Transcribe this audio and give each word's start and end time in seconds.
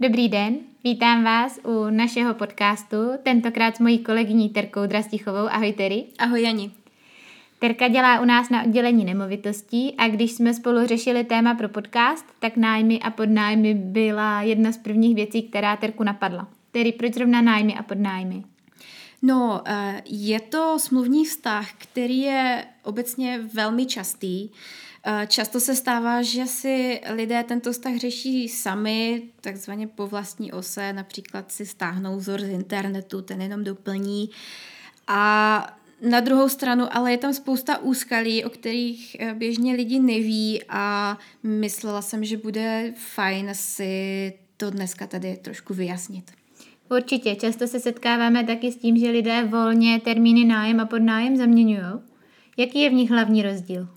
Dobrý 0.00 0.28
den, 0.28 0.58
vítám 0.84 1.24
vás 1.24 1.60
u 1.64 1.84
našeho 1.90 2.34
podcastu, 2.34 2.96
tentokrát 3.22 3.76
s 3.76 3.78
mojí 3.78 3.98
kolegyní 3.98 4.48
Terkou 4.48 4.86
Drastichovou. 4.86 5.48
Ahoj 5.48 5.72
Tery. 5.72 6.04
Ahoj 6.18 6.42
Jani. 6.42 6.70
Terka 7.58 7.88
dělá 7.88 8.20
u 8.20 8.24
nás 8.24 8.50
na 8.50 8.62
oddělení 8.62 9.04
nemovitostí 9.04 9.94
a 9.98 10.08
když 10.08 10.32
jsme 10.32 10.54
spolu 10.54 10.86
řešili 10.86 11.24
téma 11.24 11.54
pro 11.54 11.68
podcast, 11.68 12.24
tak 12.38 12.56
nájmy 12.56 13.00
a 13.00 13.10
podnájmy 13.10 13.74
byla 13.74 14.42
jedna 14.42 14.72
z 14.72 14.78
prvních 14.78 15.14
věcí, 15.14 15.42
která 15.42 15.76
Terku 15.76 16.04
napadla. 16.04 16.48
Tedy 16.70 16.92
proč 16.92 17.14
zrovna 17.14 17.42
nájmy 17.42 17.74
a 17.74 17.82
podnájmy? 17.82 18.44
No, 19.22 19.62
eh, 19.66 20.02
je 20.06 20.40
to 20.40 20.78
smluvní 20.78 21.24
vztah, 21.24 21.72
který 21.72 22.18
je 22.18 22.64
obecně 22.82 23.40
velmi 23.54 23.86
častý. 23.86 24.48
Eh, 25.08 25.26
často 25.26 25.60
se 25.60 25.76
stává, 25.76 26.22
že 26.22 26.46
si 26.46 27.00
lidé 27.10 27.44
tento 27.44 27.72
vztah 27.72 27.96
řeší 27.96 28.48
sami, 28.48 29.22
takzvaně 29.40 29.86
po 29.86 30.06
vlastní 30.06 30.52
ose, 30.52 30.92
například 30.92 31.52
si 31.52 31.66
stáhnou 31.66 32.16
vzor 32.16 32.40
z 32.40 32.48
internetu, 32.48 33.22
ten 33.22 33.42
jenom 33.42 33.64
doplní. 33.64 34.30
A 35.08 35.76
na 36.10 36.20
druhou 36.20 36.48
stranu, 36.48 36.96
ale 36.96 37.10
je 37.10 37.18
tam 37.18 37.34
spousta 37.34 37.78
úskalí, 37.78 38.44
o 38.44 38.50
kterých 38.50 39.16
eh, 39.20 39.34
běžně 39.34 39.74
lidi 39.74 40.00
neví 40.00 40.60
a 40.68 41.18
myslela 41.42 42.02
jsem, 42.02 42.24
že 42.24 42.36
bude 42.36 42.92
fajn 42.96 43.50
si 43.52 44.32
to 44.56 44.70
dneska 44.70 45.06
tady 45.06 45.36
trošku 45.36 45.74
vyjasnit. 45.74 46.30
Určitě, 46.90 47.36
často 47.36 47.66
se 47.66 47.80
setkáváme 47.80 48.44
taky 48.44 48.72
s 48.72 48.76
tím, 48.76 48.96
že 48.96 49.10
lidé 49.10 49.44
volně 49.44 50.00
termíny 50.00 50.44
nájem 50.44 50.80
a 50.80 50.86
podnájem 50.86 51.36
zaměňují. 51.36 51.84
Jaký 52.56 52.80
je 52.80 52.90
v 52.90 52.92
nich 52.92 53.10
hlavní 53.10 53.42
rozdíl? 53.42 53.88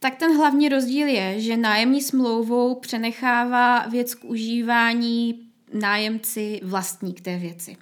Tak 0.00 0.16
ten 0.16 0.36
hlavní 0.36 0.68
rozdíl 0.68 1.08
je, 1.08 1.40
že 1.40 1.56
nájemní 1.56 2.02
smlouvou 2.02 2.74
přenechává 2.74 3.86
věc 3.86 4.14
k 4.14 4.24
užívání 4.24 5.40
nájemci 5.72 6.60
vlastník 6.62 7.20
té 7.20 7.38
věci. 7.38 7.76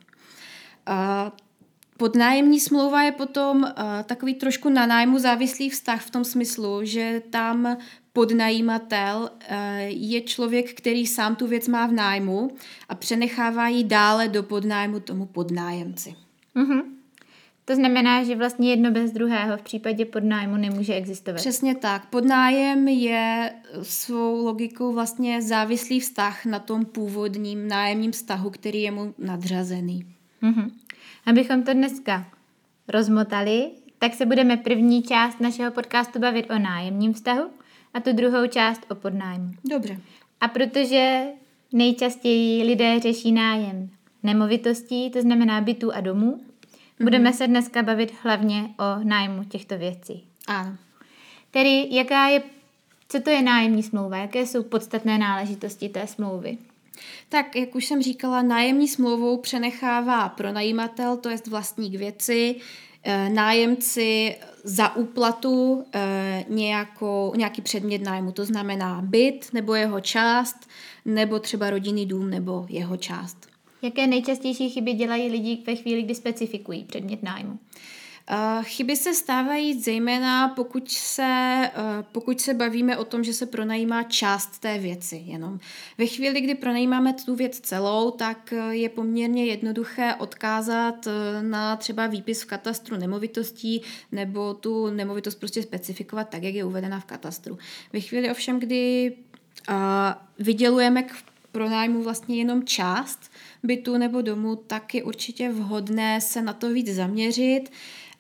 Podnájemní 1.96 2.60
smlouva 2.60 3.02
je 3.02 3.12
potom 3.12 3.62
uh, 3.62 3.68
takový 4.04 4.34
trošku 4.34 4.68
na 4.68 4.86
nájmu 4.86 5.18
závislý 5.18 5.70
vztah 5.70 6.02
v 6.02 6.10
tom 6.10 6.24
smyslu, 6.24 6.80
že 6.82 7.22
tam 7.30 7.76
podnajímatel 8.12 9.30
uh, 9.30 9.56
je 9.86 10.20
člověk, 10.20 10.74
který 10.74 11.06
sám 11.06 11.36
tu 11.36 11.46
věc 11.46 11.68
má 11.68 11.86
v 11.86 11.92
nájmu 11.92 12.50
a 12.88 12.94
přenechává 12.94 13.68
ji 13.68 13.84
dále 13.84 14.28
do 14.28 14.42
podnájmu 14.42 15.00
tomu 15.00 15.26
podnájemci. 15.26 16.14
Mm-hmm. 16.56 16.95
To 17.68 17.74
znamená, 17.74 18.24
že 18.24 18.36
vlastně 18.36 18.70
jedno 18.70 18.90
bez 18.90 19.12
druhého 19.12 19.56
v 19.56 19.62
případě 19.62 20.04
podnájmu 20.04 20.56
nemůže 20.56 20.94
existovat. 20.94 21.40
Přesně 21.40 21.74
tak. 21.74 22.06
Podnájem 22.06 22.88
je 22.88 23.52
svou 23.82 24.44
logikou 24.44 24.92
vlastně 24.92 25.42
závislý 25.42 26.00
vztah 26.00 26.44
na 26.44 26.58
tom 26.58 26.84
původním 26.84 27.68
nájemním 27.68 28.12
vztahu, 28.12 28.50
který 28.50 28.82
je 28.82 28.90
mu 28.90 29.14
nadřazený. 29.18 30.06
Mm-hmm. 30.42 30.70
Abychom 31.26 31.62
to 31.62 31.72
dneska 31.72 32.26
rozmotali, 32.88 33.70
tak 33.98 34.14
se 34.14 34.26
budeme 34.26 34.56
první 34.56 35.02
část 35.02 35.40
našeho 35.40 35.72
podcastu 35.72 36.18
bavit 36.18 36.50
o 36.50 36.58
nájemním 36.58 37.12
vztahu 37.12 37.50
a 37.94 38.00
tu 38.00 38.12
druhou 38.12 38.46
část 38.46 38.86
o 38.90 38.94
podnájmu. 38.94 39.50
Dobře. 39.70 40.00
A 40.40 40.48
protože 40.48 41.22
nejčastěji 41.72 42.62
lidé 42.62 43.00
řeší 43.00 43.32
nájem 43.32 43.90
nemovitostí, 44.22 45.10
to 45.10 45.20
znamená 45.22 45.60
bytů 45.60 45.92
a 45.92 46.00
domů. 46.00 46.40
Budeme 47.00 47.32
se 47.32 47.46
dneska 47.46 47.82
bavit 47.82 48.12
hlavně 48.22 48.74
o 48.78 49.04
nájmu 49.04 49.44
těchto 49.44 49.78
věcí. 49.78 50.24
Ano. 50.46 50.76
Tedy 51.50 51.88
jaká 51.90 52.28
je, 52.28 52.42
co 53.08 53.20
to 53.20 53.30
je 53.30 53.42
nájemní 53.42 53.82
smlouva, 53.82 54.16
jaké 54.16 54.46
jsou 54.46 54.62
podstatné 54.62 55.18
náležitosti 55.18 55.88
té 55.88 56.06
smlouvy? 56.06 56.58
Tak, 57.28 57.56
jak 57.56 57.74
už 57.74 57.86
jsem 57.86 58.02
říkala, 58.02 58.42
nájemní 58.42 58.88
smlouvou 58.88 59.36
přenechává 59.36 60.28
pronajímatel, 60.28 61.16
to 61.16 61.28
je 61.28 61.36
vlastník 61.50 61.94
věci, 61.94 62.56
eh, 63.02 63.28
nájemci 63.28 64.36
za 64.64 64.96
úplatu 64.96 65.84
eh, 65.94 66.44
nějakou, 66.48 67.32
nějaký 67.36 67.62
předmět 67.62 68.02
nájmu, 68.02 68.32
to 68.32 68.44
znamená 68.44 69.02
byt 69.02 69.48
nebo 69.52 69.74
jeho 69.74 70.00
část, 70.00 70.68
nebo 71.04 71.38
třeba 71.38 71.70
rodinný 71.70 72.06
dům 72.06 72.30
nebo 72.30 72.66
jeho 72.68 72.96
část. 72.96 73.55
Jaké 73.82 74.06
nejčastější 74.06 74.70
chyby 74.70 74.92
dělají 74.92 75.28
lidi 75.28 75.62
ve 75.66 75.76
chvíli, 75.76 76.02
kdy 76.02 76.14
specifikují 76.14 76.84
předmět 76.84 77.22
nájmu? 77.22 77.58
Chyby 78.62 78.96
se 78.96 79.14
stávají 79.14 79.80
zejména, 79.80 80.48
pokud 80.48 80.90
se, 80.90 81.22
eh, 81.22 81.72
pokud 82.12 82.40
se 82.40 82.54
bavíme 82.54 82.96
o 82.96 83.04
tom, 83.04 83.24
že 83.24 83.32
se 83.32 83.46
pronajímá 83.46 84.02
část 84.02 84.58
té 84.58 84.78
věci 84.78 85.22
jenom. 85.26 85.58
Ve 85.98 86.06
chvíli, 86.06 86.40
kdy 86.40 86.54
pronajímáme 86.54 87.12
tu 87.12 87.34
věc 87.34 87.60
celou, 87.60 88.10
tak 88.10 88.52
eh, 88.52 88.74
je 88.76 88.88
poměrně 88.88 89.44
jednoduché 89.44 90.14
odkázat 90.14 91.06
eh, 91.06 91.42
na 91.42 91.76
třeba 91.76 92.06
výpis 92.06 92.42
v 92.42 92.46
katastru 92.46 92.96
nemovitostí 92.96 93.82
nebo 94.12 94.54
tu 94.54 94.90
nemovitost 94.90 95.34
prostě 95.34 95.62
specifikovat 95.62 96.28
tak, 96.28 96.42
jak 96.42 96.54
je 96.54 96.64
uvedena 96.64 97.00
v 97.00 97.04
katastru. 97.04 97.58
Ve 97.92 98.00
chvíli 98.00 98.30
ovšem, 98.30 98.60
kdy 98.60 99.16
vydělujeme 100.38 101.02
k 101.02 101.12
pronájmu 101.56 102.02
vlastně 102.02 102.36
jenom 102.36 102.64
část 102.64 103.32
bytu 103.62 103.98
nebo 103.98 104.22
domu, 104.22 104.56
tak 104.56 104.94
je 104.94 105.02
určitě 105.02 105.48
vhodné 105.48 106.20
se 106.20 106.42
na 106.42 106.52
to 106.52 106.70
víc 106.70 106.94
zaměřit 106.94 107.72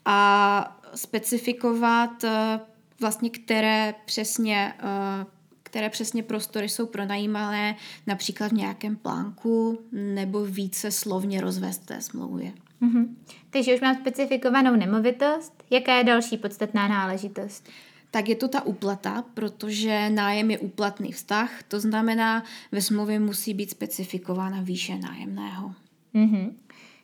a 0.04 0.80
specifikovat 0.94 2.24
eh, 2.24 2.60
vlastně, 3.00 3.30
které 3.30 3.94
přesně, 4.04 4.74
eh, 4.78 5.26
které 5.62 5.90
přesně 5.90 6.22
prostory 6.22 6.68
jsou 6.68 6.86
pronajímané 6.86 7.76
například 8.06 8.52
v 8.52 8.54
nějakém 8.54 8.96
plánku 8.96 9.78
nebo 9.92 10.44
více 10.44 10.90
slovně 10.90 11.40
rozvést 11.40 11.78
té 11.78 12.00
smlouvě. 12.00 12.52
Mm-hmm. 12.82 13.06
Takže 13.50 13.74
už 13.74 13.80
mám 13.80 13.96
specifikovanou 13.96 14.76
nemovitost. 14.76 15.64
Jaká 15.70 15.94
je 15.94 16.04
další 16.04 16.36
podstatná 16.36 16.88
náležitost? 16.88 17.68
Tak 18.16 18.28
je 18.28 18.36
to 18.36 18.48
ta 18.48 18.66
úplata, 18.66 19.24
protože 19.34 20.10
nájem 20.10 20.50
je 20.50 20.58
úplatný 20.58 21.12
vztah, 21.12 21.62
to 21.68 21.80
znamená, 21.80 22.44
ve 22.72 22.82
smlouvě 22.82 23.20
musí 23.20 23.54
být 23.54 23.70
specifikována 23.70 24.60
výše 24.60 24.98
nájemného. 24.98 25.74
Mm-hmm. 26.14 26.52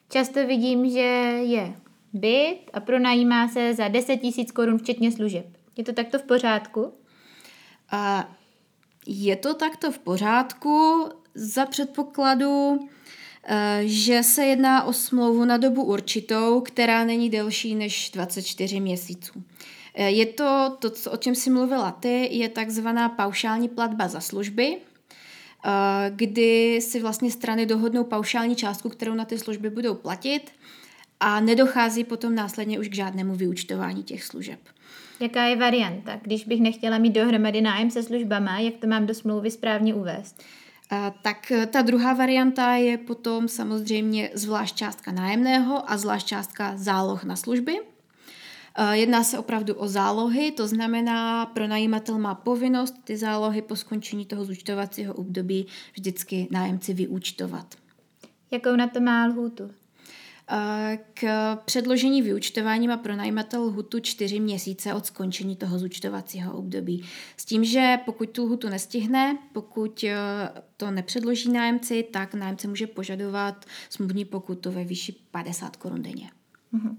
Často 0.08 0.46
vidím, 0.46 0.90
že 0.90 1.00
je 1.44 1.74
byt 2.12 2.58
a 2.72 2.80
pronajímá 2.80 3.48
se 3.48 3.74
za 3.74 3.88
10 3.88 4.16
tisíc 4.16 4.52
korun 4.52 4.78
včetně 4.78 5.12
služeb. 5.12 5.46
Je 5.76 5.84
to 5.84 5.92
takto 5.92 6.18
v 6.18 6.22
pořádku? 6.22 6.92
A 7.90 8.30
je 9.06 9.36
to 9.36 9.54
takto 9.54 9.92
v 9.92 9.98
pořádku 9.98 11.08
za 11.34 11.66
předpokladu, 11.66 12.88
eh, 13.44 13.82
že 13.84 14.22
se 14.22 14.44
jedná 14.44 14.84
o 14.84 14.92
smlouvu 14.92 15.44
na 15.44 15.56
dobu 15.56 15.84
určitou, 15.84 16.60
která 16.60 17.04
není 17.04 17.30
delší 17.30 17.74
než 17.74 18.10
24 18.10 18.80
měsíců. 18.80 19.42
Eh, 19.94 20.10
je 20.10 20.26
to, 20.26 20.76
to, 20.78 21.10
o 21.10 21.16
čem 21.16 21.34
si 21.34 21.50
mluvila 21.50 21.91
ty, 21.91 22.28
je 22.36 22.48
takzvaná 22.48 23.08
paušální 23.08 23.69
platba 23.69 24.08
za 24.08 24.20
služby, 24.20 24.76
eh, 24.76 25.70
kdy 26.10 26.80
si 26.80 27.00
vlastně 27.00 27.30
strany 27.30 27.66
dohodnou 27.66 28.04
paušální 28.04 28.56
částku, 28.56 28.88
kterou 28.88 29.14
na 29.14 29.25
ty 29.25 29.38
služby 29.38 29.70
budou 29.70 29.94
platit 29.94 30.52
a 31.20 31.41
nedochází 31.41 32.04
potom 32.04 32.34
následně 32.34 32.81
už 32.81 32.88
k 32.88 32.94
žádnému 32.94 33.34
vyučtování 33.34 34.02
těch 34.02 34.25
služeb. 34.25 34.58
Jaká 35.20 35.44
je 35.44 35.56
varianta, 35.56 36.20
když 36.22 36.44
bych 36.44 36.60
nechtěla 36.60 36.98
mít 36.98 37.12
dohromady 37.12 37.60
nájem 37.60 37.91
se 37.91 38.02
službama, 38.02 38.58
jak 38.58 38.75
to 38.75 38.86
mám 38.86 39.06
do 39.06 39.14
smlouvy 39.14 39.50
správně 39.50 39.94
uvést? 39.94 40.42
A, 40.91 41.10
tak 41.22 41.52
ta 41.70 41.82
druhá 41.82 42.12
varianta 42.12 42.75
je 42.75 42.98
potom 42.98 43.48
samozřejmě 43.48 44.31
zvlášť 44.34 44.76
částka 44.76 45.12
nájemného 45.12 45.91
a 45.91 45.97
zvlášť 45.97 46.26
částka 46.26 46.72
záloh 46.76 47.25
na 47.25 47.36
služby. 47.36 47.91
E, 48.74 48.96
jedná 48.96 49.24
se 49.24 49.38
opravdu 49.38 49.74
o 49.74 49.88
zálohy, 49.88 50.52
to 50.52 50.68
znamená, 50.68 51.46
pronajímatel 51.46 52.18
má 52.18 52.34
povinnost 52.34 52.94
ty 53.04 53.16
zálohy 53.16 53.62
po 53.62 53.76
skončení 53.76 54.26
toho 54.26 54.44
zúčtovacího 54.44 55.14
období 55.14 55.66
vždycky 55.92 56.48
nájemci 56.50 56.94
vyúčtovat. 56.94 57.74
Jakou 58.50 58.76
na 58.76 58.86
to 58.86 59.00
má 59.00 59.26
lhůtu? 59.26 59.70
K 61.14 61.56
předložení 61.64 62.22
vyučtování 62.22 62.88
má 62.88 62.96
pronajímatel 62.96 63.62
lhutu 63.62 64.00
čtyři 64.00 64.40
měsíce 64.40 64.94
od 64.94 65.06
skončení 65.06 65.56
toho 65.56 65.78
zúčtovacího 65.78 66.52
období. 66.52 67.04
S 67.36 67.44
tím, 67.44 67.64
že 67.64 67.98
pokud 68.04 68.30
tu 68.30 68.44
lhutu 68.44 68.68
nestihne, 68.68 69.38
pokud 69.52 70.04
eh, 70.04 70.16
to 70.76 70.90
nepředloží 70.90 71.52
nájemci, 71.52 72.02
tak 72.02 72.34
nájemce 72.34 72.68
může 72.68 72.86
požadovat 72.86 73.64
smluvní 73.90 74.25
pokutu 74.25 74.70
ve 74.70 74.84
výši 74.84 75.14
50 75.30 75.76
korun 75.76 76.02
denně. 76.02 76.30
Mhm. 76.72 76.98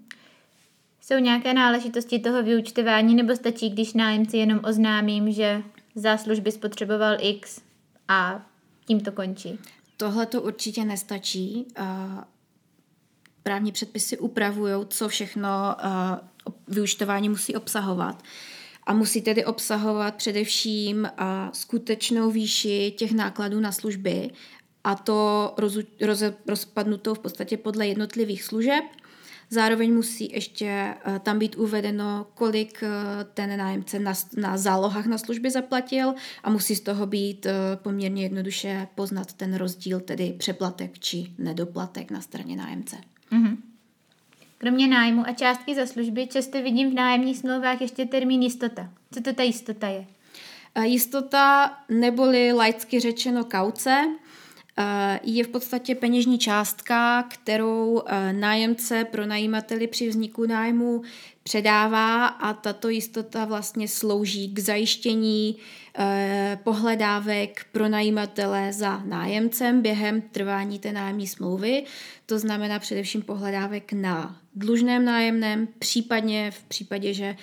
Jsou 1.06 1.16
nějaké 1.16 1.54
náležitosti 1.54 2.20
toho 2.20 2.44
vyučtování 2.44 3.16
nebo 3.16 3.36
stačí, 3.36 3.70
když 3.70 3.94
nájemci 3.94 4.38
jenom 4.38 4.60
oznámím, 4.64 5.32
že 5.32 5.64
za 5.96 6.18
služby 6.18 6.52
spotřeboval 6.52 7.18
X 7.20 7.62
a 8.08 8.46
tím 8.86 9.00
to 9.00 9.12
končí? 9.12 9.60
Tohle 9.98 10.26
to 10.26 10.42
určitě 10.42 10.86
nestačí 10.86 11.68
právní 13.44 13.72
předpisy 13.72 14.18
upravují, 14.18 14.74
co 14.88 15.08
všechno 15.08 15.50
uh, 15.50 16.54
vyučtování 16.68 17.30
musí 17.30 17.56
obsahovat. 17.56 18.24
A 18.84 18.94
musí 18.94 19.22
tedy 19.22 19.46
obsahovat 19.46 20.16
především 20.16 20.98
uh, 21.02 21.28
skutečnou 21.52 22.32
výši 22.32 22.94
těch 22.98 23.12
nákladů 23.12 23.60
na 23.60 23.72
služby 23.72 24.32
a 24.84 24.96
to 24.96 25.54
roz, 25.58 25.78
rozpadnutou 26.48 27.14
v 27.14 27.20
podstatě 27.20 27.58
podle 27.58 27.88
jednotlivých 27.88 28.44
služeb. 28.44 28.84
Zároveň 29.50 29.94
musí 29.94 30.32
ještě 30.34 30.66
eh, 30.66 31.20
tam 31.20 31.40
být 31.40 31.56
uvedeno, 31.56 32.28
kolik 32.34 32.84
eh, 32.84 32.90
ten 33.34 33.58
nájemce 33.58 34.00
na, 34.00 34.14
na 34.38 34.58
zálohách 34.58 35.06
na 35.06 35.18
služby 35.18 35.52
zaplatil 35.52 36.14
a 36.44 36.50
musí 36.50 36.76
z 36.76 36.82
toho 36.82 37.06
být 37.06 37.46
eh, 37.46 37.54
poměrně 37.76 38.24
jednoduše 38.24 38.88
poznat 38.96 39.34
ten 39.34 39.56
rozdíl, 39.56 40.00
tedy 40.00 40.36
přeplatek 40.38 41.00
či 41.00 41.28
nedoplatek 41.38 42.12
na 42.12 42.22
straně 42.22 42.56
nájemce. 42.56 42.96
Mm-hmm. 43.32 43.58
Kromě 44.58 44.88
nájmu 44.88 45.28
a 45.28 45.34
částky 45.34 45.76
za 45.76 45.86
služby 45.86 46.28
často 46.28 46.62
vidím 46.62 46.92
v 46.92 46.94
nájemních 46.94 47.38
smlouvách 47.38 47.82
ještě 47.82 48.06
termín 48.06 48.42
jistota. 48.42 48.90
Co 49.12 49.22
to 49.22 49.34
ta 49.34 49.44
jistota 49.44 49.88
je? 49.88 50.06
Jistota 50.84 51.74
neboli 51.90 52.54
laicky 52.54 53.00
řečeno 53.00 53.46
kauce 53.46 54.06
je 55.24 55.44
v 55.44 55.48
podstatě 55.48 55.96
peněžní 55.96 56.40
částka, 56.40 57.24
kterou 57.24 58.02
eh, 58.06 58.34
nájemce 58.34 59.06
pro 59.06 59.26
najímateli 59.26 59.88
při 59.88 60.10
vzniku 60.10 60.46
nájmu 60.46 61.02
předává 61.44 62.28
a 62.28 62.54
tato 62.54 62.90
jistota 62.90 63.46
vlastně 63.46 63.88
slouží 63.88 64.54
k 64.54 64.60
zajištění 64.60 65.56
eh, 65.98 66.60
pohledávek 66.64 67.66
pro 67.72 67.88
najímatele 67.88 68.74
za 68.74 68.98
nájemcem 69.06 69.82
během 69.82 70.22
trvání 70.22 70.80
té 70.80 70.92
nájemní 70.92 71.28
smlouvy. 71.28 71.84
To 72.26 72.40
znamená 72.40 72.80
především 72.80 73.22
pohledávek 73.22 73.94
na 73.94 74.40
dlužném 74.56 75.06
nájemném, 75.06 75.68
případně 75.80 76.52
v 76.52 76.64
případě, 76.64 77.14
že 77.14 77.36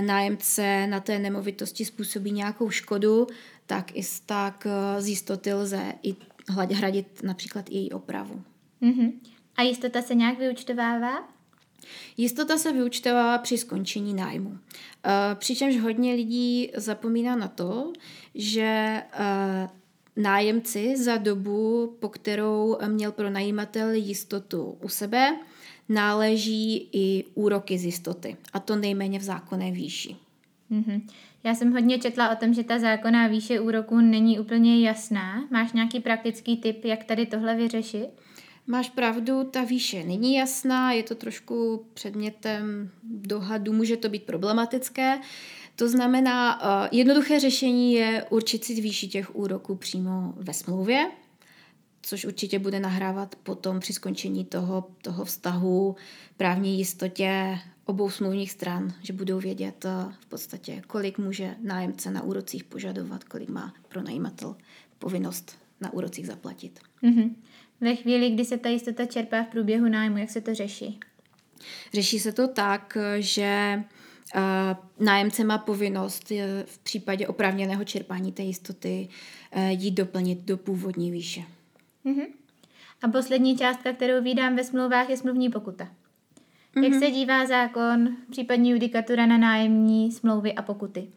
nájemce 0.00 0.86
na 0.86 1.00
té 1.00 1.18
nemovitosti 1.18 1.84
způsobí 1.84 2.30
nějakou 2.30 2.70
škodu, 2.70 3.26
tak 3.66 3.96
i 3.96 4.02
tak 4.26 4.66
z 4.98 5.08
jistoty 5.08 5.54
lze 5.54 5.92
i 6.02 6.16
hradit 6.52 7.22
například 7.22 7.70
i 7.70 7.74
její 7.74 7.92
opravu. 7.92 8.42
Mm-hmm. 8.82 9.12
A 9.56 9.62
jistota 9.62 10.02
se 10.02 10.14
nějak 10.14 10.38
vyučtovává? 10.38 11.28
Jistota 12.16 12.58
se 12.58 12.72
vyučtovává 12.72 13.38
při 13.38 13.58
skončení 13.58 14.14
nájmu. 14.14 14.58
Eh, 15.04 15.34
přičemž 15.34 15.80
hodně 15.80 16.14
lidí 16.14 16.70
zapomíná 16.76 17.36
na 17.36 17.48
to, 17.48 17.92
že 18.34 19.02
eh, 19.12 19.68
nájemci 20.16 20.96
za 20.96 21.16
dobu, 21.16 21.96
po 22.00 22.08
kterou 22.08 22.78
měl 22.88 23.12
pronajímatel 23.12 23.90
jistotu 23.90 24.78
u 24.82 24.88
sebe, 24.88 25.36
náleží 25.88 26.88
i 26.92 27.24
úroky 27.34 27.78
z 27.78 27.84
jistoty, 27.84 28.36
a 28.52 28.60
to 28.60 28.76
nejméně 28.76 29.18
v 29.18 29.22
zákonné 29.22 29.70
výši. 29.70 30.16
Mm-hmm. 30.70 31.02
Já 31.44 31.54
jsem 31.54 31.72
hodně 31.72 31.98
četla 31.98 32.30
o 32.30 32.36
tom, 32.36 32.54
že 32.54 32.64
ta 32.64 32.78
zákonná 32.78 33.26
výše 33.26 33.60
úroku 33.60 33.96
není 34.00 34.38
úplně 34.38 34.86
jasná. 34.86 35.48
Máš 35.50 35.72
nějaký 35.72 36.00
praktický 36.00 36.56
tip, 36.56 36.84
jak 36.84 37.04
tady 37.04 37.26
tohle 37.26 37.56
vyřešit? 37.56 38.08
Máš 38.66 38.90
pravdu, 38.90 39.44
ta 39.44 39.64
výše 39.64 40.04
není 40.04 40.34
jasná, 40.34 40.92
je 40.92 41.02
to 41.02 41.14
trošku 41.14 41.86
předmětem 41.94 42.90
dohadu, 43.02 43.72
může 43.72 43.96
to 43.96 44.08
být 44.08 44.22
problematické. 44.22 45.18
To 45.76 45.88
znamená, 45.88 46.62
uh, 46.62 46.88
jednoduché 46.92 47.40
řešení 47.40 47.92
je 47.92 48.26
určit 48.30 48.64
si 48.64 48.80
výši 48.80 49.08
těch 49.08 49.36
úroků 49.36 49.74
přímo 49.74 50.32
ve 50.36 50.54
smlouvě, 50.54 51.10
což 52.02 52.24
určitě 52.24 52.58
bude 52.58 52.80
nahrávat 52.80 53.34
potom 53.42 53.80
při 53.80 53.92
skončení 53.92 54.44
toho, 54.44 54.88
toho 55.02 55.24
vztahu 55.24 55.96
právní 56.36 56.78
jistotě 56.78 57.58
obou 57.88 58.10
smluvních 58.10 58.52
stran, 58.52 58.92
že 59.02 59.12
budou 59.12 59.40
vědět 59.40 59.84
eh, 59.84 60.12
v 60.20 60.26
podstatě, 60.26 60.82
kolik 60.86 61.18
může 61.18 61.56
nájemce 61.62 62.10
na 62.10 62.22
úrocích 62.22 62.64
požadovat, 62.64 63.24
kolik 63.24 63.48
má 63.48 63.74
pronajímatel 63.88 64.56
povinnost 64.98 65.58
na 65.80 65.92
úrocích 65.92 66.26
zaplatit. 66.26 66.80
Mm-hmm. 67.02 67.34
Ve 67.80 67.96
chvíli, 67.96 68.30
kdy 68.30 68.44
se 68.44 68.58
ta 68.58 68.68
jistota 68.68 69.06
čerpá 69.06 69.42
v 69.42 69.46
průběhu 69.46 69.88
nájmu, 69.88 70.18
jak 70.18 70.30
se 70.30 70.40
to 70.40 70.54
řeší? 70.54 71.00
Řeší 71.94 72.18
se 72.18 72.32
to 72.32 72.48
tak, 72.48 72.98
že 73.18 73.82
uh, 74.34 74.42
nájemce 75.06 75.44
má 75.44 75.58
povinnost 75.58 76.32
eh, 76.32 76.64
v 76.66 76.78
případě 76.78 77.26
oprávněného 77.26 77.84
čerpání 77.84 78.32
té 78.32 78.42
jistoty 78.42 79.08
jít 79.68 79.90
doplnit 79.90 80.38
do 80.44 80.56
původní 80.56 81.10
výše. 81.10 81.42
Mm-hmm. 82.04 82.26
A 83.02 83.08
poslední 83.08 83.58
částka, 83.58 83.92
kterou 83.92 84.22
vydám 84.22 84.56
ve 84.56 84.64
smlouvách, 84.64 85.10
je 85.10 85.16
smluvní 85.16 85.50
pokuta. 85.50 85.88
Mm-hmm. 86.76 86.82
Jak 86.82 86.92
mhm. 86.92 87.00
se 87.00 87.10
dívá 87.10 87.46
zákon, 87.46 88.16
případně 88.30 88.72
judikatura 88.72 89.26
na 89.26 89.38
nájemní 89.38 90.12
smlouvy 90.12 90.52
a 90.52 90.62
pokuty? 90.62 91.08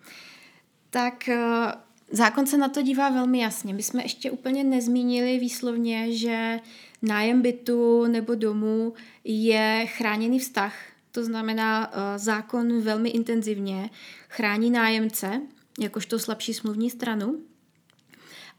Tak 0.89 1.29
eh, 1.29 1.73
zákon 2.11 2.45
se 2.45 2.57
na 2.57 2.69
to 2.69 2.81
dívá 2.81 3.09
velmi 3.09 3.39
jasně. 3.39 3.73
My 3.73 3.83
jsme 3.83 4.03
ještě 4.03 4.31
úplně 4.31 4.63
nezmínili 4.63 5.39
výslovně, 5.39 6.13
že 6.17 6.59
nájem 7.01 7.41
bytu 7.41 8.05
nebo 8.05 8.35
domu 8.35 8.93
je 9.23 9.85
chráněný 9.89 10.39
vztah. 10.39 10.75
To 11.11 11.23
znamená, 11.23 11.91
eh, 11.93 12.19
zákon 12.19 12.81
velmi 12.81 13.09
intenzivně 13.09 13.89
chrání 14.29 14.71
nájemce, 14.71 15.41
jakožto 15.79 16.19
slabší 16.19 16.53
smluvní 16.53 16.89
stranu. 16.89 17.39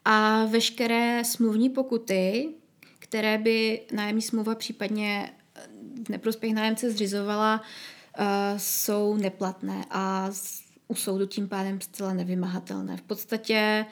A 0.04 0.44
veškeré 0.44 1.22
smluvní 1.24 1.70
pokuty, 1.70 2.48
které 2.98 3.38
by 3.38 3.80
nájemní 3.92 4.22
smlouva 4.22 4.54
případně 4.54 5.32
v 6.06 6.08
neprospěch 6.08 6.54
nájemce 6.54 6.90
zřizovala, 6.90 7.62
uh, 8.18 8.24
jsou 8.56 9.16
neplatné 9.16 9.84
a 9.90 10.30
u 10.88 10.94
soudu 10.94 11.26
tím 11.26 11.48
pádem 11.48 11.80
zcela 11.80 12.14
nevymahatelné. 12.14 12.96
V 12.96 13.02
podstatě 13.02 13.86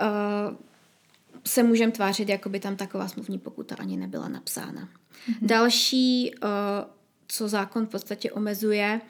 uh, 0.00 0.56
se 1.46 1.62
můžeme 1.62 1.92
tvářit, 1.92 2.28
jako 2.28 2.48
by 2.48 2.60
tam 2.60 2.76
taková 2.76 3.08
smluvní 3.08 3.38
pokuta 3.38 3.76
ani 3.78 3.96
nebyla 3.96 4.28
napsána. 4.28 4.82
Mm-hmm. 4.82 5.46
Další, 5.46 6.34
uh, 6.34 6.48
co 7.28 7.48
zákon 7.48 7.86
v 7.86 7.90
podstatě 7.90 8.32
omezuje, 8.32 9.00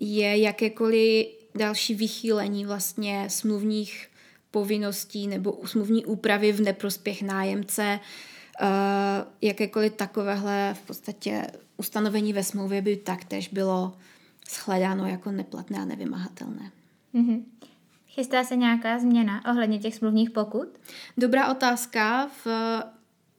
je 0.00 0.38
jakékoliv 0.38 1.26
další 1.54 1.94
vychýlení 1.94 2.66
vlastně 2.66 3.30
smluvních 3.30 4.08
povinností 4.50 5.26
nebo 5.26 5.60
smluvní 5.64 6.04
úpravy 6.06 6.52
v 6.52 6.60
neprospěch 6.60 7.22
nájemce, 7.22 8.00
jakékoliv 9.42 9.92
takovéhle 9.92 10.74
v 10.74 10.86
podstatě 10.86 11.46
ustanovení 11.76 12.32
ve 12.32 12.44
smlouvě 12.44 12.82
by 12.82 12.96
taktéž 12.96 13.48
bylo 13.48 13.96
shledáno 14.50 15.06
jako 15.06 15.30
neplatné 15.30 15.78
a 15.78 15.84
nevymahatelné. 15.84 16.70
Mm-hmm. 17.14 17.42
Chystá 18.08 18.44
se 18.44 18.56
nějaká 18.56 18.98
změna 18.98 19.44
ohledně 19.50 19.78
těch 19.78 19.94
smluvních 19.94 20.30
pokut? 20.30 20.68
Dobrá 21.16 21.50
otázka. 21.50 22.30
V 22.44 22.46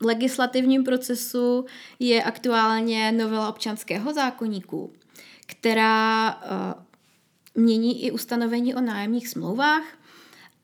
legislativním 0.01 0.83
procesu 0.83 1.65
je 1.99 2.23
aktuálně 2.23 3.11
novela 3.11 3.49
občanského 3.49 4.13
zákoníku, 4.13 4.93
která 5.45 6.35
uh, 6.35 6.83
mění 7.63 8.05
i 8.05 8.11
ustanovení 8.11 8.75
o 8.75 8.81
nájemních 8.81 9.27
smlouvách. 9.27 9.83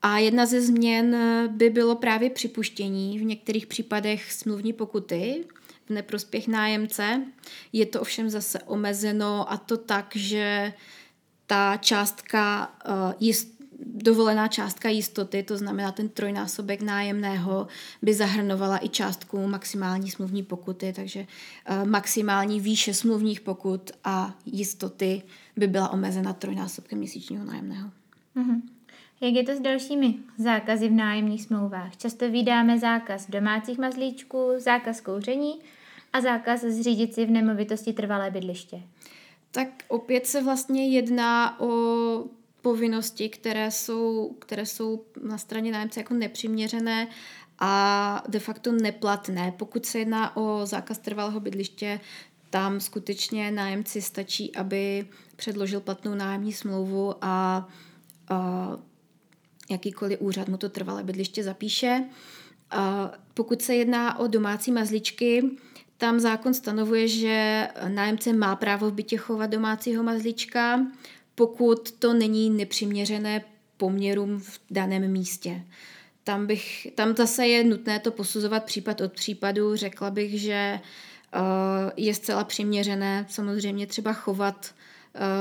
A 0.02 0.18
jedna 0.18 0.46
ze 0.46 0.60
změn 0.60 1.16
by 1.48 1.70
bylo 1.70 1.96
právě 1.96 2.30
připuštění 2.30 3.18
v 3.18 3.24
některých 3.24 3.66
případech 3.66 4.32
smluvní 4.32 4.72
pokuty, 4.72 5.44
v 5.86 5.90
neprospěch 5.90 6.48
nájemce. 6.48 7.22
Je 7.72 7.86
to 7.86 8.00
ovšem 8.00 8.30
zase 8.30 8.58
omezeno 8.58 9.52
a 9.52 9.56
to 9.56 9.76
tak, 9.76 10.16
že 10.16 10.72
ta 11.46 11.76
částka 11.76 12.72
uh, 12.88 13.12
jist, 13.20 13.54
dovolená 13.86 14.48
částka 14.48 14.88
jistoty, 14.88 15.42
to 15.42 15.58
znamená 15.58 15.92
ten 15.92 16.08
trojnásobek 16.08 16.82
nájemného, 16.82 17.66
by 18.02 18.14
zahrnovala 18.14 18.84
i 18.84 18.88
částku 18.88 19.46
maximální 19.46 20.10
smluvní 20.10 20.42
pokuty, 20.42 20.92
takže 20.92 21.20
uh, 21.70 21.88
maximální 21.88 22.60
výše 22.60 22.94
smluvních 22.94 23.40
pokut 23.40 23.90
a 24.04 24.38
jistoty 24.46 25.22
by 25.56 25.66
byla 25.66 25.88
omezena 25.88 26.32
trojnásobkem 26.32 26.98
měsíčního 26.98 27.44
nájemného. 27.44 27.90
Mm-hmm. 28.36 28.73
Jak 29.24 29.34
je 29.34 29.44
to 29.44 29.52
s 29.56 29.60
dalšími 29.60 30.14
zákazy 30.38 30.88
v 30.88 30.92
nájemních 30.92 31.42
smlouvách? 31.42 31.96
Často 31.96 32.30
vydáme 32.30 32.78
zákaz 32.78 33.30
domácích 33.30 33.78
mazlíčků, 33.78 34.52
zákaz 34.58 35.00
kouření 35.00 35.60
a 36.12 36.20
zákaz 36.20 36.60
zřídit 36.60 37.14
si 37.14 37.26
v 37.26 37.30
nemovitosti 37.30 37.92
trvalé 37.92 38.30
bydliště. 38.30 38.82
Tak 39.50 39.68
opět 39.88 40.26
se 40.26 40.42
vlastně 40.42 40.88
jedná 40.88 41.60
o 41.60 42.24
povinnosti, 42.62 43.28
které 43.28 43.70
jsou, 43.70 44.36
které 44.38 44.66
jsou 44.66 45.04
na 45.22 45.38
straně 45.38 45.72
nájemce 45.72 46.00
jako 46.00 46.14
nepřiměřené 46.14 47.08
a 47.58 48.22
de 48.28 48.38
facto 48.38 48.72
neplatné. 48.72 49.52
Pokud 49.56 49.86
se 49.86 49.98
jedná 49.98 50.36
o 50.36 50.66
zákaz 50.66 50.98
trvalého 50.98 51.40
bydliště, 51.40 52.00
tam 52.50 52.80
skutečně 52.80 53.50
nájemci 53.50 54.02
stačí, 54.02 54.56
aby 54.56 55.06
předložil 55.36 55.80
platnou 55.80 56.14
nájemní 56.14 56.52
smlouvu 56.52 57.14
a, 57.20 57.68
a 58.28 58.78
jakýkoliv 59.70 60.20
úřad 60.20 60.48
mu 60.48 60.56
to 60.56 60.68
trvalé 60.68 61.04
bydliště 61.04 61.42
zapíše. 61.42 62.04
Pokud 63.34 63.62
se 63.62 63.74
jedná 63.74 64.18
o 64.18 64.26
domácí 64.26 64.72
mazličky, 64.72 65.50
tam 65.96 66.20
zákon 66.20 66.54
stanovuje, 66.54 67.08
že 67.08 67.68
nájemce 67.88 68.32
má 68.32 68.56
právo 68.56 68.90
v 68.90 68.94
bytě 68.94 69.16
chovat 69.16 69.46
domácího 69.50 70.02
mazlička, 70.02 70.86
pokud 71.34 71.92
to 71.92 72.14
není 72.14 72.50
nepřiměřené 72.50 73.44
poměrům 73.76 74.40
v 74.40 74.60
daném 74.70 75.12
místě. 75.12 75.62
tam, 76.24 76.46
bych, 76.46 76.88
tam 76.94 77.16
zase 77.16 77.46
je 77.46 77.64
nutné 77.64 77.98
to 77.98 78.10
posuzovat 78.10 78.64
případ 78.64 79.00
od 79.00 79.12
případu. 79.12 79.76
Řekla 79.76 80.10
bych, 80.10 80.40
že 80.40 80.80
uh, 81.34 81.40
je 81.96 82.14
zcela 82.14 82.44
přiměřené 82.44 83.26
samozřejmě 83.28 83.86
třeba 83.86 84.12
chovat 84.12 84.74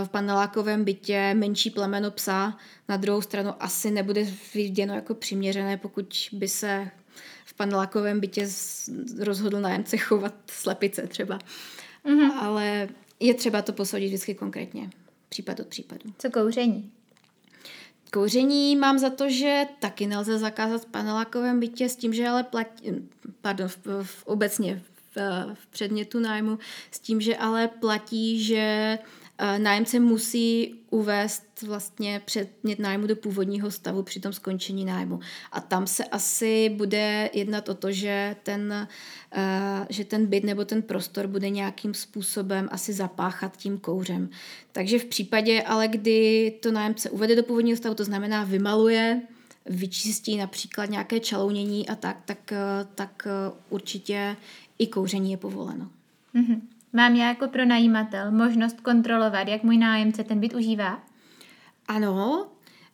v 0.04 0.10
panelákovém 0.10 0.84
bytě 0.84 1.34
menší 1.34 1.70
plemeno 1.70 2.12
psa, 2.12 2.58
na 2.90 2.98
druhou 2.98 3.22
stranu 3.22 3.54
asi 3.60 3.92
nebude 3.92 4.28
viděno 4.54 4.96
jako 4.96 5.16
přiměřené, 5.16 5.78
pokud 5.78 6.30
by 6.32 6.48
se 6.48 6.92
v 7.46 7.54
panelákovém 7.54 8.20
bytě 8.20 8.48
rozhodl 9.20 9.62
nájemce 9.62 9.98
chovat 9.98 10.36
slepice 10.48 11.08
třeba. 11.08 11.40
Mm-hmm. 12.06 12.32
Ale 12.40 12.90
je 13.20 13.34
třeba 13.34 13.62
to 13.62 13.74
posoudit 13.74 14.08
vždycky 14.08 14.36
konkrétně, 14.36 14.90
případ 15.30 15.60
od 15.60 15.68
případu. 15.68 16.14
Co 16.18 16.30
kouření? 16.30 16.92
Kouření 18.12 18.76
mám 18.76 19.00
za 19.00 19.10
to, 19.10 19.30
že 19.30 19.66
taky 19.80 20.08
nelze 20.08 20.40
zakázat 20.40 20.82
v 20.82 20.86
panelákovém 20.86 21.60
bytě 21.60 21.90
s 21.90 21.96
tím, 21.96 22.14
že 22.14 22.28
ale 22.28 22.44
platí, 22.44 22.92
pardon, 23.42 23.68
v, 23.68 23.78
v, 24.04 24.24
obecně 24.26 24.82
v, 25.16 25.18
v 25.54 25.68
předmětu 25.68 26.20
nájmu, 26.20 26.60
s 26.92 27.00
tím, 27.00 27.22
že 27.22 27.38
ale 27.38 27.68
platí, 27.68 28.44
že 28.44 28.98
nájemce 29.58 30.00
musí 30.00 30.76
uvést 30.90 31.62
vlastně 31.62 32.22
předmět 32.26 32.80
nájmu 32.80 33.08
do 33.08 33.16
původního 33.16 33.72
stavu 33.72 34.04
při 34.04 34.20
tom 34.20 34.34
skončení 34.34 34.86
nájmu. 34.86 35.20
A 35.52 35.62
tam 35.62 35.88
se 35.88 36.04
asi 36.04 36.70
bude 36.70 37.30
jednat 37.34 37.70
o 37.70 37.74
to, 37.74 37.92
že 37.92 38.36
ten, 38.44 38.88
že 39.90 40.06
ten 40.06 40.26
byt 40.26 40.44
nebo 40.44 40.66
ten 40.66 40.82
prostor 40.82 41.28
bude 41.28 41.50
nějakým 41.50 41.94
způsobem 41.94 42.70
asi 42.72 42.94
zapáchat 42.94 43.58
tím 43.58 43.78
kouřem. 43.78 44.30
Takže 44.72 45.00
v 45.00 45.06
případě, 45.06 45.62
ale 45.62 45.88
kdy 45.88 46.54
to 46.60 46.72
nájemce 46.72 47.10
uvede 47.10 47.36
do 47.36 47.44
původního 47.44 47.78
stavu, 47.78 47.96
to 47.96 48.04
znamená 48.04 48.44
vymaluje, 48.44 49.22
vyčistí 49.66 50.38
například 50.38 50.90
nějaké 50.90 51.20
čalounění 51.20 51.90
a 51.90 51.96
tak, 51.96 52.22
tak, 52.26 52.54
tak 52.96 53.28
určitě 53.70 54.36
i 54.80 54.88
kouření 54.88 55.32
je 55.32 55.38
povoleno. 55.38 55.90
Mm-hmm. 56.36 56.62
Mám 56.96 57.16
já 57.16 57.28
jako 57.28 57.48
pronajímatel 57.48 58.32
možnost 58.32 58.82
kontrolovat, 58.82 59.48
jak 59.48 59.64
můj 59.64 59.78
nájemce 59.78 60.24
ten 60.24 60.40
byt 60.40 60.54
užívá? 60.54 61.04
Ano, 61.88 62.48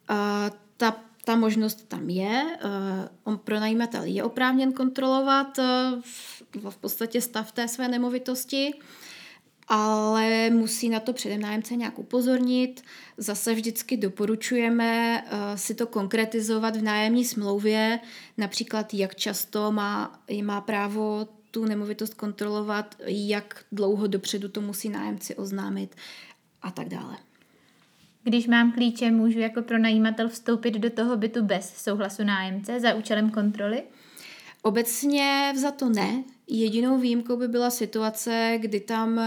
uh, 0.10 0.16
ta, 0.78 0.96
ta 1.26 1.36
možnost 1.36 1.88
tam 1.88 2.10
je. 2.10 2.44
Uh, 2.44 2.72
on 3.24 3.38
pronajímatel 3.38 4.04
je 4.04 4.24
oprávněn 4.24 4.74
kontrolovat 4.74 5.58
uh, 5.58 6.70
v 6.70 6.78
podstatě 6.78 7.22
stav 7.22 7.52
té 7.52 7.68
své 7.68 7.88
nemovitosti, 7.88 8.74
ale 9.68 10.50
musí 10.50 10.90
na 10.90 11.00
to 11.00 11.14
předem 11.14 11.42
nájemce 11.42 11.76
nějak 11.76 12.00
upozornit. 12.00 12.84
Zase 13.18 13.54
vždycky 13.54 13.98
doporučujeme 13.98 15.24
uh, 15.24 15.38
si 15.56 15.76
to 15.76 15.88
konkretizovat 15.88 16.76
v 16.76 16.82
nájemní 16.82 17.26
smlouvě, 17.26 18.00
například 18.38 18.94
jak 18.94 19.16
často 19.16 19.72
má, 19.72 20.22
má 20.44 20.62
právo 20.62 21.28
tu 21.52 21.66
nemovitost 21.66 22.14
kontrolovat, 22.14 22.96
jak 23.06 23.66
dlouho 23.72 24.08
dopředu 24.08 24.50
to 24.50 24.62
musí 24.62 24.90
nájemci 24.90 25.36
oznámit 25.36 25.96
a 26.62 26.72
tak 26.72 26.90
dále. 26.90 27.18
Když 28.24 28.48
mám 28.48 28.72
klíče, 28.72 29.12
můžu 29.12 29.40
jako 29.40 29.62
pronajímatel 29.62 30.30
vstoupit 30.30 30.72
do 30.72 30.90
toho 30.90 31.18
bytu 31.18 31.44
bez 31.44 31.84
souhlasu 31.84 32.24
nájemce 32.24 32.80
za 32.80 32.94
účelem 32.94 33.30
kontroly? 33.30 33.84
Obecně 34.62 35.54
za 35.56 35.72
to 35.72 35.90
ne. 35.90 36.24
Jedinou 36.48 36.98
výjimkou 36.98 37.38
by 37.38 37.48
byla 37.48 37.70
situace, 37.70 38.58
kdy 38.62 38.80
tam 38.80 39.22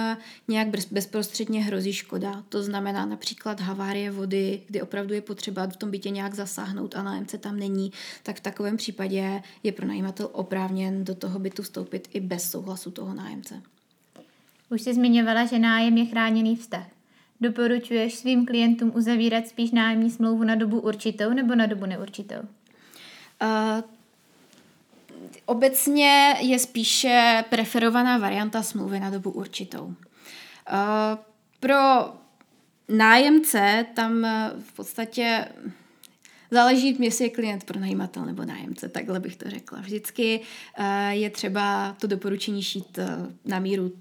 nějak 0.48 0.68
bezprostředně 0.90 1.62
hrozí 1.62 1.92
škoda. 1.92 2.44
To 2.48 2.62
znamená 2.62 3.06
například 3.06 3.60
havárie 3.60 4.10
vody, 4.10 4.62
kdy 4.68 4.82
opravdu 4.82 5.14
je 5.14 5.20
potřeba 5.20 5.66
v 5.66 5.76
tom 5.76 5.90
bytě 5.90 6.10
nějak 6.10 6.34
zasáhnout 6.34 6.96
a 6.96 7.02
nájemce 7.02 7.38
tam 7.38 7.58
není, 7.58 7.92
tak 8.22 8.36
v 8.36 8.40
takovém 8.40 8.76
případě 8.76 9.42
je 9.62 9.72
pronajímatel 9.72 10.28
oprávněn 10.32 11.04
do 11.04 11.14
toho 11.14 11.38
bytu 11.38 11.62
vstoupit 11.62 12.08
i 12.12 12.20
bez 12.20 12.50
souhlasu 12.50 12.90
toho 12.90 13.14
nájemce. 13.14 13.62
Už 14.70 14.82
jsi 14.82 14.94
zmiňovala, 14.94 15.46
že 15.46 15.58
nájem 15.58 15.98
je 15.98 16.06
chráněný 16.06 16.56
vztah. 16.56 16.86
Doporučuješ 17.40 18.14
svým 18.14 18.46
klientům 18.46 18.92
uzavírat 18.94 19.48
spíš 19.48 19.70
nájemní 19.70 20.10
smlouvu 20.10 20.44
na 20.44 20.54
dobu 20.54 20.80
určitou 20.80 21.30
nebo 21.30 21.54
na 21.54 21.66
dobu 21.66 21.86
neurčitou? 21.86 22.40
Uh, 23.42 23.82
Obecně 25.46 26.36
je 26.40 26.58
spíše 26.58 27.44
preferovaná 27.50 28.18
varianta 28.18 28.62
smlouvy 28.62 29.00
na 29.00 29.10
dobu 29.10 29.30
určitou. 29.30 29.94
Eh, 30.68 31.18
pro 31.60 31.74
nájemce 32.88 33.86
tam 33.94 34.24
eh, 34.24 34.50
v 34.60 34.72
podstatě 34.72 35.48
záleží, 36.50 36.96
jestli 37.00 37.24
je 37.24 37.30
klient 37.30 37.64
pro 37.64 37.80
najímatel 37.80 38.24
nebo 38.24 38.44
nájemce, 38.44 38.88
takhle 38.88 39.20
bych 39.20 39.36
to 39.36 39.50
řekla. 39.50 39.80
Vždycky 39.80 40.40
eh, 40.78 41.14
je 41.14 41.30
třeba 41.30 41.96
to 42.00 42.06
doporučení 42.06 42.62
šít 42.62 42.98
na 43.44 43.58
míru 43.58 43.92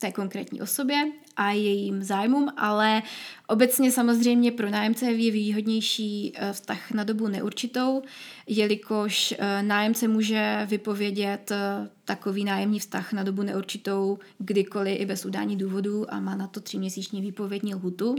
té 0.00 0.12
konkrétní 0.12 0.62
osobě 0.62 1.04
a 1.36 1.50
jejím 1.50 2.02
zájmům, 2.02 2.48
ale 2.56 3.02
obecně 3.46 3.92
samozřejmě 3.92 4.52
pro 4.52 4.70
nájemce 4.70 5.06
je 5.06 5.30
výhodnější 5.30 6.32
eh, 6.34 6.52
vztah 6.52 6.90
na 6.90 7.04
dobu 7.04 7.28
neurčitou, 7.28 8.02
jelikož 8.46 9.34
eh, 9.38 9.62
nájemce 9.62 10.08
může 10.08 10.66
vypovědět 10.70 11.50
eh, 11.50 11.88
takový 12.04 12.44
nájemní 12.44 12.78
vztah 12.78 13.12
na 13.12 13.22
dobu 13.22 13.42
neurčitou 13.42 14.18
kdykoliv 14.38 15.00
i 15.00 15.06
bez 15.06 15.24
udání 15.24 15.56
důvodu 15.56 16.14
a 16.14 16.20
má 16.20 16.36
na 16.36 16.46
to 16.46 16.60
tříměsíční 16.60 17.20
výpovědní 17.20 17.74
lhutu, 17.74 18.16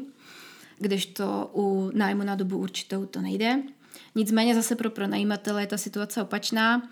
kdežto 0.80 1.51
u 1.56 1.91
nájmu 1.94 2.24
na 2.24 2.36
dobu 2.36 2.58
určitou 2.58 3.06
to 3.06 3.22
nejde. 3.22 3.63
Nicméně 4.15 4.56
zase 4.56 4.75
pro 4.75 4.89
pronajímatele 4.89 5.63
je 5.63 5.68
ta 5.68 5.77
situace 5.77 6.22
opačná. 6.22 6.89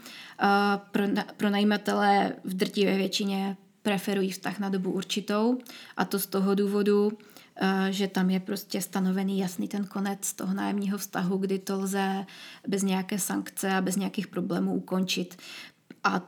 Pro, 0.91 1.03
pro 1.37 1.49
najímatele 1.49 2.35
v 2.43 2.53
drtivé 2.53 2.97
většině 2.97 3.57
preferují 3.81 4.31
vztah 4.31 4.59
na 4.59 4.69
dobu 4.69 4.91
určitou 4.91 5.57
a 5.97 6.05
to 6.05 6.19
z 6.19 6.27
toho 6.27 6.55
důvodu, 6.55 7.11
eh, 7.55 7.87
že 7.89 8.07
tam 8.07 8.29
je 8.29 8.39
prostě 8.39 8.81
stanovený 8.81 9.39
jasný 9.39 9.67
ten 9.67 9.85
konec 9.85 10.33
toho 10.33 10.53
nájemního 10.53 10.97
vztahu, 10.97 11.37
kdy 11.37 11.59
to 11.59 11.79
lze 11.79 12.25
bez 12.67 12.83
nějaké 12.83 13.19
sankce 13.19 13.71
a 13.71 13.81
bez 13.81 13.95
nějakých 13.95 14.27
problémů 14.27 14.73
ukončit. 14.73 15.37
A 16.03 16.21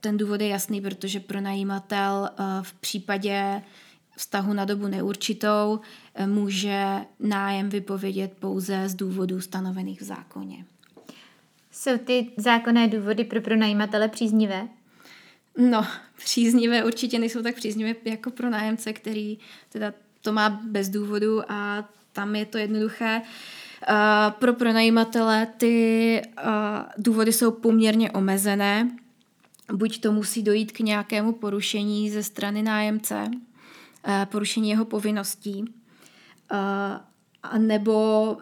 ten 0.00 0.16
důvod 0.16 0.40
je 0.40 0.48
jasný, 0.48 0.80
protože 0.80 1.20
pronajímatel 1.20 2.30
eh, 2.32 2.42
v 2.62 2.72
případě 2.72 3.62
vztahu 4.16 4.52
na 4.52 4.64
dobu 4.64 4.88
neurčitou 4.88 5.80
eh, 6.14 6.26
může 6.26 6.84
nájem 7.20 7.68
vypovědět 7.68 8.32
pouze 8.40 8.88
z 8.88 8.94
důvodů 8.94 9.40
stanovených 9.40 10.00
v 10.00 10.04
zákoně. 10.04 10.64
Jsou 11.72 11.98
ty 11.98 12.30
zákonné 12.36 12.88
důvody 12.88 13.24
pro 13.24 13.40
pronajímatele 13.40 14.08
příznivé? 14.08 14.68
No, 15.58 15.86
příznivé 16.16 16.84
určitě 16.84 17.18
nejsou 17.18 17.42
tak 17.42 17.54
příznivé 17.54 17.94
jako 18.04 18.30
pro 18.30 18.50
nájemce, 18.50 18.92
který 18.92 19.38
teda 19.68 19.92
to 20.20 20.32
má 20.32 20.50
bez 20.50 20.88
důvodu 20.88 21.52
a 21.52 21.88
tam 22.12 22.36
je 22.36 22.46
to 22.46 22.58
jednoduché. 22.58 23.22
Uh, 23.90 24.32
pro 24.32 24.54
pronajímatele 24.54 25.46
ty 25.56 26.22
uh, 26.44 26.50
důvody 26.98 27.32
jsou 27.32 27.50
poměrně 27.50 28.10
omezené. 28.10 28.90
Buď 29.72 30.00
to 30.00 30.12
musí 30.12 30.42
dojít 30.42 30.72
k 30.72 30.80
nějakému 30.80 31.32
porušení 31.32 32.10
ze 32.10 32.22
strany 32.22 32.62
nájemce, 32.62 33.24
uh, 33.24 34.24
porušení 34.24 34.70
jeho 34.70 34.84
povinností, 34.84 35.64
uh, 36.52 37.58
nebo 37.58 38.36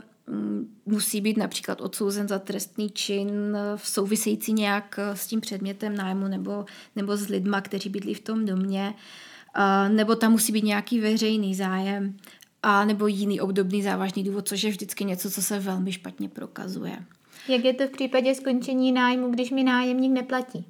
musí 0.87 1.21
být 1.21 1.37
například 1.37 1.81
odsouzen 1.81 2.29
za 2.29 2.39
trestný 2.39 2.91
čin 2.91 3.57
v 3.77 3.89
související 3.89 4.53
nějak 4.53 4.99
s 5.15 5.27
tím 5.27 5.41
předmětem 5.41 5.97
nájmu 5.97 6.29
nebo, 6.29 6.65
nebo 6.97 7.17
s 7.17 7.29
lidma, 7.29 7.61
kteří 7.61 7.89
bydlí 7.89 8.15
v 8.15 8.21
tom 8.21 8.45
domě, 8.45 8.95
nebo 9.89 10.17
tam 10.17 10.33
musí 10.33 10.53
být 10.53 10.65
nějaký 10.65 11.01
veřejný 11.01 11.55
zájem 11.55 12.17
a 12.63 12.85
nebo 12.85 13.07
jiný 13.07 13.41
obdobný 13.41 13.83
závažný 13.83 14.25
důvod, 14.25 14.49
což 14.49 14.63
je 14.63 14.71
vždycky 14.71 15.05
něco, 15.05 15.31
co 15.31 15.43
se 15.43 15.59
velmi 15.59 15.93
špatně 15.93 16.29
prokazuje. 16.29 17.05
Jak 17.49 17.65
je 17.65 17.75
to 17.75 17.87
v 17.87 17.91
případě 17.91 18.35
skončení 18.35 18.93
nájmu, 18.93 19.31
když 19.31 19.51
mi 19.51 19.65
nájemník 19.65 20.13
neplatí? 20.13 20.65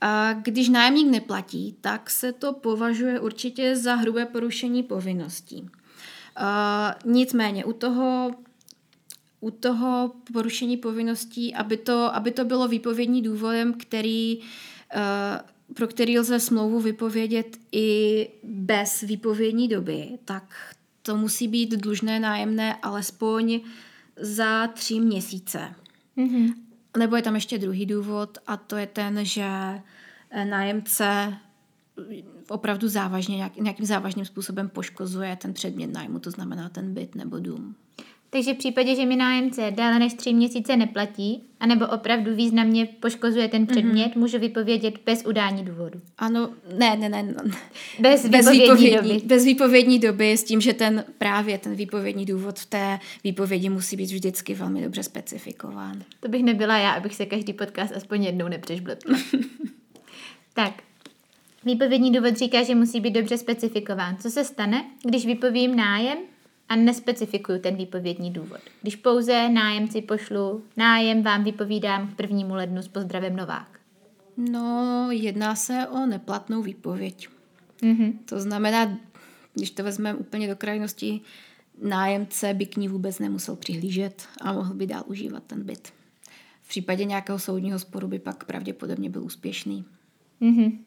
A 0.00 0.32
když 0.32 0.68
nájemník 0.68 1.10
neplatí, 1.10 1.76
tak 1.80 2.10
se 2.10 2.32
to 2.32 2.52
považuje 2.52 3.20
určitě 3.20 3.76
za 3.76 3.94
hrubé 3.94 4.26
porušení 4.26 4.82
povinností. 4.82 5.68
Uh, 6.40 7.12
nicméně 7.12 7.64
u 7.64 7.72
toho, 7.72 8.30
u 9.40 9.50
toho 9.50 10.12
porušení 10.32 10.76
povinností, 10.76 11.54
aby 11.54 11.76
to, 11.76 12.14
aby 12.14 12.30
to 12.30 12.44
bylo 12.44 12.68
výpovědní 12.68 13.22
důvodem, 13.22 13.72
který, 13.72 14.38
uh, 14.38 15.74
pro 15.74 15.86
který 15.86 16.18
lze 16.18 16.40
smlouvu 16.40 16.80
vypovědět 16.80 17.58
i 17.72 18.28
bez 18.42 19.00
výpovědní 19.00 19.68
doby, 19.68 20.08
tak 20.24 20.74
to 21.02 21.16
musí 21.16 21.48
být 21.48 21.70
dlužné 21.70 22.20
nájemné 22.20 22.74
alespoň 22.74 23.60
za 24.16 24.66
tři 24.66 25.00
měsíce. 25.00 25.74
Mm-hmm. 26.16 26.54
Nebo 26.98 27.16
je 27.16 27.22
tam 27.22 27.34
ještě 27.34 27.58
druhý 27.58 27.86
důvod 27.86 28.38
a 28.46 28.56
to 28.56 28.76
je 28.76 28.86
ten, 28.86 29.24
že 29.24 29.48
nájemce 30.44 31.36
opravdu 32.48 32.88
závažně, 32.88 33.36
nějak, 33.36 33.56
nějakým 33.56 33.86
závažným 33.86 34.24
způsobem 34.24 34.68
poškozuje 34.68 35.36
ten 35.36 35.54
předmět 35.54 35.92
nájmu, 35.92 36.18
to 36.18 36.30
znamená 36.30 36.68
ten 36.68 36.94
byt 36.94 37.14
nebo 37.14 37.38
dům. 37.38 37.74
Takže 38.30 38.54
v 38.54 38.56
případě, 38.56 38.96
že 38.96 39.06
mi 39.06 39.16
nájemce 39.16 39.70
déle 39.70 39.98
než 39.98 40.14
tři 40.14 40.32
měsíce 40.32 40.76
neplatí, 40.76 41.42
anebo 41.60 41.86
opravdu 41.86 42.34
významně 42.34 42.86
poškozuje 42.86 43.48
ten 43.48 43.66
předmět, 43.66 44.06
mm-hmm. 44.06 44.18
můžu 44.18 44.38
vypovědět 44.38 44.94
bez 45.06 45.26
udání 45.26 45.64
důvodu. 45.64 46.00
Ano, 46.18 46.50
ne, 46.78 46.96
ne, 46.96 47.08
ne. 47.08 47.34
Bez, 47.98 48.28
bez 48.28 48.50
výpovědní, 48.50 48.96
doby. 48.96 49.20
Bez 49.24 49.44
výpovědní 49.44 49.98
doby 49.98 50.32
s 50.32 50.44
tím, 50.44 50.60
že 50.60 50.72
ten 50.72 51.04
právě 51.18 51.58
ten 51.58 51.74
výpovědní 51.74 52.26
důvod 52.26 52.58
v 52.58 52.66
té 52.66 52.98
výpovědi 53.24 53.68
musí 53.68 53.96
být 53.96 54.10
vždycky 54.10 54.54
velmi 54.54 54.82
dobře 54.82 55.02
specifikován. 55.02 56.02
To 56.20 56.28
bych 56.28 56.44
nebyla 56.44 56.78
já, 56.78 56.90
abych 56.90 57.14
se 57.14 57.26
každý 57.26 57.52
podcast 57.52 57.92
aspoň 57.96 58.24
jednou 58.24 58.48
nepřežblepla. 58.48 59.18
tak, 60.54 60.82
Výpovědní 61.64 62.12
důvod 62.12 62.36
říká, 62.36 62.62
že 62.62 62.74
musí 62.74 63.00
být 63.00 63.10
dobře 63.10 63.38
specifikován. 63.38 64.16
Co 64.16 64.30
se 64.30 64.44
stane, 64.44 64.84
když 65.04 65.26
vypovím 65.26 65.76
nájem 65.76 66.18
a 66.68 66.76
nespecifikuju 66.76 67.58
ten 67.58 67.76
výpovědní 67.76 68.30
důvod? 68.30 68.60
Když 68.82 68.96
pouze 68.96 69.48
nájemci 69.48 70.02
pošlu 70.02 70.64
nájem, 70.76 71.22
vám 71.22 71.44
vypovídám 71.44 72.08
k 72.08 72.16
prvnímu 72.16 72.54
lednu 72.54 72.82
s 72.82 72.88
pozdravem 72.88 73.36
Novák. 73.36 73.80
No, 74.36 75.08
jedná 75.10 75.54
se 75.54 75.86
o 75.88 76.06
neplatnou 76.06 76.62
výpověď. 76.62 77.28
Mm-hmm. 77.82 78.12
To 78.24 78.40
znamená, 78.40 78.98
když 79.54 79.70
to 79.70 79.84
vezmeme 79.84 80.18
úplně 80.18 80.48
do 80.48 80.56
krajnosti, 80.56 81.20
nájemce 81.82 82.54
by 82.54 82.66
k 82.66 82.76
ní 82.76 82.88
vůbec 82.88 83.18
nemusel 83.18 83.56
přihlížet 83.56 84.28
a 84.40 84.52
mohl 84.52 84.74
by 84.74 84.86
dál 84.86 85.04
užívat 85.06 85.42
ten 85.46 85.64
byt. 85.64 85.88
V 86.62 86.68
případě 86.68 87.04
nějakého 87.04 87.38
soudního 87.38 87.78
sporu 87.78 88.08
by 88.08 88.18
pak 88.18 88.44
pravděpodobně 88.44 89.10
byl 89.10 89.24
úspěšný. 89.24 89.84
Mm-hmm. 90.40 90.78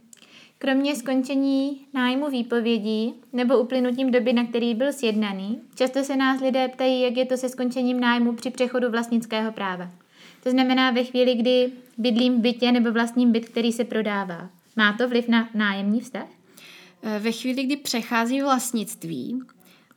Kromě 0.61 0.95
skončení 0.95 1.85
nájmu 1.93 2.29
výpovědí 2.29 3.13
nebo 3.33 3.59
uplynutím 3.59 4.11
doby, 4.11 4.33
na 4.33 4.45
který 4.45 4.75
byl 4.75 4.93
sjednaný, 4.93 5.59
často 5.75 6.03
se 6.03 6.15
nás 6.15 6.41
lidé 6.41 6.67
ptají, 6.67 7.01
jak 7.01 7.17
je 7.17 7.25
to 7.25 7.37
se 7.37 7.49
skončením 7.49 7.99
nájmu 7.99 8.33
při 8.33 8.49
přechodu 8.49 8.91
vlastnického 8.91 9.51
práva. 9.51 9.89
To 10.43 10.51
znamená 10.51 10.91
ve 10.91 11.03
chvíli, 11.03 11.35
kdy 11.35 11.71
bydlím 11.97 12.37
v 12.37 12.39
bytě 12.39 12.71
nebo 12.71 12.91
vlastním 12.91 13.31
byt, 13.31 13.49
který 13.49 13.71
se 13.71 13.83
prodává. 13.83 14.49
Má 14.75 14.93
to 14.93 15.09
vliv 15.09 15.27
na 15.27 15.49
nájemní 15.53 15.99
vztah? 16.01 16.27
Ve 17.19 17.31
chvíli, 17.31 17.63
kdy 17.63 17.77
přechází 17.77 18.41
vlastnictví, 18.41 19.41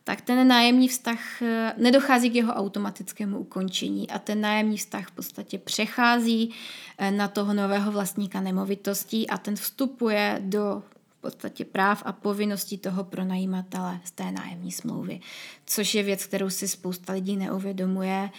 tak 0.05 0.21
ten 0.21 0.49
nájemní 0.49 0.89
vztah 0.89 1.43
eh, 1.43 1.75
nedochází 1.77 2.31
k 2.31 2.35
jeho 2.35 2.53
automatickému 2.53 3.39
ukončení 3.39 4.11
a 4.11 4.19
ten 4.19 4.41
nájemní 4.41 4.77
vztah 4.77 5.09
v 5.09 5.11
podstatě 5.11 5.59
přechází 5.59 6.55
eh, 6.99 7.11
na 7.11 7.29
toho 7.29 7.55
nového 7.55 7.93
vlastníka 7.93 8.41
nemovitostí 8.41 9.31
a 9.31 9.39
ten 9.39 9.57
vstupuje 9.57 10.43
do 10.45 10.83
v 11.19 11.27
podstatě 11.27 11.65
práv 11.65 12.03
a 12.07 12.13
povinností 12.13 12.79
toho 12.79 13.05
pronajímatele 13.05 14.01
z 14.05 14.11
té 14.11 14.33
nájemní 14.33 14.73
smlouvy, 14.73 15.21
což 15.67 15.95
je 15.95 16.03
věc, 16.03 16.27
kterou 16.27 16.51
si 16.51 16.69
spousta 16.69 17.13
lidí 17.13 17.37
neuvědomuje. 17.37 18.31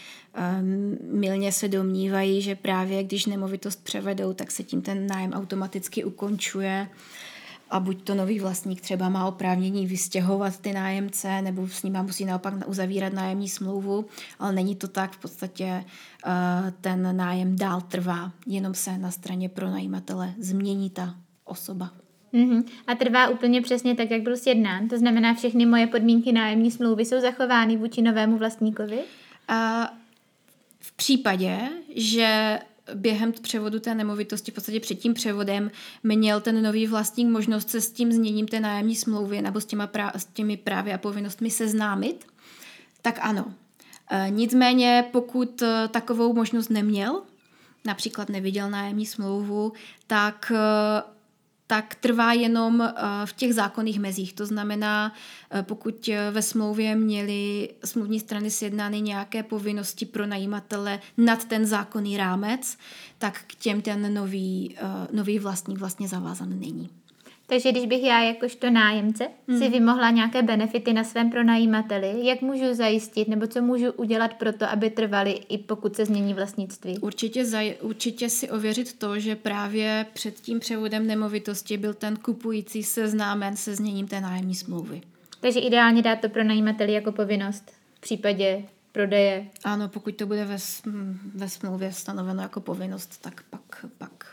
Milně 1.02 1.52
se 1.52 1.68
domnívají, 1.68 2.42
že 2.42 2.56
právě 2.56 3.04
když 3.04 3.26
nemovitost 3.26 3.84
převedou, 3.84 4.34
tak 4.34 4.52
se 4.52 4.64
tím 4.64 4.82
ten 4.82 5.08
nájem 5.08 5.34
automaticky 5.34 6.04
ukončuje 6.04 6.90
a 7.70 7.80
buď 7.80 8.04
to 8.04 8.16
nový 8.16 8.40
vlastník 8.40 8.82
třeba 8.82 9.10
má 9.10 9.28
oprávnění 9.28 9.88
vystěhovat 9.88 10.60
ty 10.60 10.74
nájemce, 10.74 11.42
nebo 11.42 11.68
s 11.68 11.84
nimi 11.84 11.98
musí 12.02 12.26
naopak 12.26 12.54
uzavírat 12.68 13.14
nájemní 13.14 13.50
smlouvu, 13.50 14.06
ale 14.40 14.54
není 14.54 14.76
to 14.76 14.88
tak, 14.88 15.12
v 15.12 15.18
podstatě 15.18 15.86
uh, 16.26 16.32
ten 16.82 17.18
nájem 17.18 17.56
dál 17.56 17.82
trvá, 17.82 18.32
jenom 18.48 18.74
se 18.74 18.98
na 18.98 19.12
straně 19.12 19.50
pronajímatele 19.50 20.34
změní 20.40 20.90
ta 20.90 21.16
osoba. 21.46 21.92
Mm-hmm. 22.34 22.64
A 22.88 22.96
trvá 22.96 23.28
úplně 23.30 23.62
přesně 23.62 23.96
tak, 23.96 24.12
jak 24.12 24.22
byl 24.22 24.38
sjednán? 24.38 24.88
To 24.88 24.98
znamená, 24.98 25.34
všechny 25.34 25.66
moje 25.66 25.88
podmínky 25.88 26.32
nájemní 26.32 26.72
smlouvy 26.72 27.06
jsou 27.06 27.22
zachovány 27.22 27.78
vůči 27.78 28.02
novému 28.02 28.38
vlastníkovi? 28.38 28.98
Uh, 28.98 29.86
v 30.80 30.92
případě, 30.92 31.60
že 31.96 32.60
během 32.94 33.32
převodu 33.32 33.80
té 33.80 33.96
nemovitosti, 33.96 34.52
v 34.52 34.54
podstatě 34.54 34.80
před 34.80 34.96
tím 34.96 35.14
převodem, 35.14 35.72
měl 36.04 36.42
ten 36.42 36.64
nový 36.64 36.88
vlastník 36.88 37.28
možnost 37.28 37.70
se 37.70 37.82
s 37.82 37.92
tím 37.92 38.12
změním 38.12 38.48
té 38.48 38.60
nájemní 38.60 38.96
smlouvy 38.96 39.42
nebo 39.42 39.62
s, 39.62 39.66
těma 39.66 39.88
prá- 39.88 40.12
s 40.16 40.26
těmi 40.26 40.58
právy 40.58 40.94
a 40.94 40.98
povinnostmi 40.98 41.50
seznámit, 41.50 42.28
tak 43.02 43.20
ano. 43.22 43.54
E, 44.12 44.30
nicméně, 44.30 45.06
pokud 45.12 45.62
e, 45.62 45.88
takovou 45.88 46.34
možnost 46.34 46.70
neměl, 46.70 47.22
například 47.86 48.30
neviděl 48.30 48.70
nájemní 48.70 49.06
smlouvu, 49.06 49.74
tak 50.08 50.52
e, 50.56 51.15
tak 51.68 51.96
trvá 51.96 52.34
jenom 52.34 52.82
eh, 52.82 52.94
v 53.26 53.34
těch 53.34 53.54
zákonných 53.54 54.00
mezích. 54.00 54.34
To 54.34 54.46
znamená, 54.46 55.14
eh, 55.52 55.64
pokud 55.64 56.10
eh, 56.10 56.32
ve 56.32 56.42
smlouvě 56.42 56.96
měly 56.96 57.70
smluvní 57.86 58.20
strany 58.20 58.52
sjednány 58.52 59.02
nějaké 59.02 59.44
povinnosti 59.44 60.06
pro 60.06 60.26
najímatele 60.26 61.00
nad 61.18 61.46
ten 61.46 61.66
zákonný 61.66 62.18
rámec, 62.18 62.78
tak 63.18 63.44
k 63.48 63.56
těm 63.56 63.82
ten 63.82 64.14
nový, 64.14 64.78
nový 65.12 65.40
vlastník 65.40 65.78
vlastně 65.78 66.08
zavázan 66.08 66.60
není. 66.60 66.90
Takže 67.48 67.72
když 67.72 67.86
bych 67.86 68.04
já 68.04 68.24
jakožto 68.24 68.70
nájemce 68.70 69.28
mm. 69.48 69.60
si 69.60 69.70
vymohla 69.70 70.12
nějaké 70.12 70.42
benefity 70.42 70.94
na 70.94 71.04
svém 71.04 71.32
pronajímateli, 71.32 72.26
jak 72.26 72.42
můžu 72.42 72.74
zajistit 72.74 73.28
nebo 73.28 73.48
co 73.48 73.62
můžu 73.62 73.92
udělat 73.92 74.34
pro 74.34 74.54
to, 74.54 74.70
aby 74.70 74.90
trvaly 74.90 75.32
i 75.32 75.58
pokud 75.58 75.96
se 75.96 76.06
změní 76.06 76.34
vlastnictví? 76.34 76.98
Určitě, 77.00 77.44
zaj- 77.44 77.76
určitě 77.82 78.30
si 78.30 78.50
ověřit 78.50 79.00
to, 79.00 79.20
že 79.20 79.36
právě 79.36 80.06
před 80.14 80.36
tím 80.36 80.60
převodem 80.60 81.08
nemovitosti 81.08 81.78
byl 81.78 81.94
ten 81.94 82.16
kupující 82.16 82.84
seznámen 82.84 83.56
se 83.56 83.76
změním 83.76 84.08
té 84.08 84.22
nájemní 84.22 84.56
smlouvy. 84.56 85.02
Takže 85.42 85.60
ideálně 85.60 86.02
dát 86.02 86.22
to 86.22 86.30
pronajímateli 86.30 86.94
jako 86.94 87.12
povinnost 87.12 87.72
v 87.96 88.02
případě 88.02 88.64
prodeje. 88.92 89.48
Ano, 89.64 89.90
pokud 89.90 90.16
to 90.16 90.26
bude 90.26 90.46
ve, 90.46 90.58
ve 91.36 91.50
smlouvě 91.50 91.92
stanoveno 91.92 92.42
jako 92.42 92.62
povinnost, 92.62 93.22
tak 93.22 93.44
pak, 93.50 93.86
pak, 93.98 94.26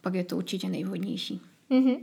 pak 0.00 0.14
je 0.14 0.24
to 0.24 0.36
určitě 0.36 0.68
nejvhodnější. 0.68 1.40
Mm-hmm. 1.70 1.96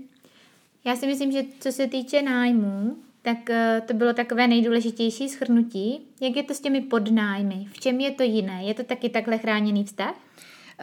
Já 0.85 0.95
si 0.95 1.07
myslím, 1.07 1.31
že 1.31 1.43
co 1.59 1.71
se 1.71 1.87
týče 1.87 2.21
nájmů, 2.21 2.97
tak 3.21 3.49
eh, 3.49 3.81
to 3.87 3.93
bylo 3.93 4.13
takové 4.13 4.47
nejdůležitější 4.47 5.29
schrnutí. 5.29 5.99
Jak 6.21 6.35
je 6.35 6.43
to 6.43 6.53
s 6.53 6.59
těmi 6.59 6.81
podnájmy? 6.81 7.67
V 7.71 7.79
čem 7.79 7.99
je 7.99 8.11
to 8.11 8.23
jiné? 8.23 8.63
Je 8.63 8.73
to 8.73 8.83
taky 8.83 9.09
takhle 9.09 9.37
chráněný 9.37 9.83
vztah? 9.83 10.15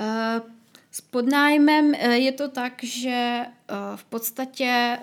Uh, 0.01 0.51
s 0.91 1.01
podnájmem 1.01 1.95
eh, 1.95 2.19
je 2.19 2.33
to 2.33 2.49
tak, 2.49 2.85
že 2.85 3.41
uh, 3.41 3.97
v 3.97 4.05
podstatě 4.05 4.99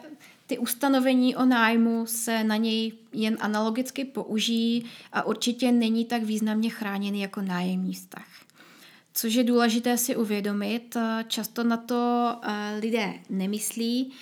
ty 0.47 0.57
ustanovení 0.57 1.35
o 1.35 1.45
nájmu 1.45 2.05
se 2.05 2.43
na 2.43 2.55
něj 2.55 2.91
jen 3.13 3.37
analogicky 3.39 4.05
použijí 4.05 4.85
a 5.13 5.23
určitě 5.23 5.71
není 5.71 6.05
tak 6.05 6.23
významně 6.23 6.69
chráněný 6.69 7.21
jako 7.21 7.41
nájemní 7.41 7.93
vztah. 7.93 8.27
Což 9.13 9.33
je 9.33 9.43
důležité 9.43 9.97
si 9.97 10.15
uvědomit, 10.15 10.97
často 11.27 11.63
na 11.63 11.77
to 11.77 12.35
lidé 12.81 13.13
nemyslí. 13.29 14.13